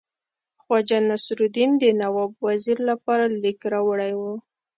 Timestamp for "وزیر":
2.47-2.77